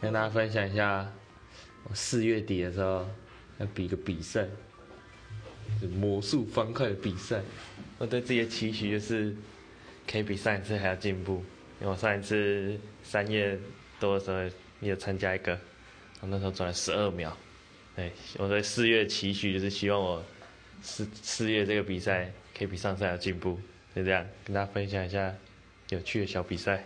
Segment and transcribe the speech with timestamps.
[0.00, 1.12] 跟大家分享一下，
[1.84, 3.04] 我四月底的时候
[3.58, 4.46] 要比一个比赛，
[5.80, 7.42] 是魔术方块的比赛。
[7.98, 9.34] 我对自己的期许就是，
[10.06, 11.44] 可以比上一次还要进步。
[11.80, 13.58] 因为我上一次三月
[13.98, 14.40] 多的时候
[14.80, 15.58] 也有参加一个，
[16.20, 17.36] 我那时候转了十二秒。
[17.96, 20.24] 对，我对四月期许就是希望我
[20.80, 23.58] 四四月这个比赛可以比上次还要进步。
[23.96, 25.34] 就这样跟大家分享一下
[25.88, 26.84] 有趣的小比赛。